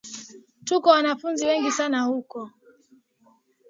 [0.65, 2.49] Tuko wanafunzi wengi sana huku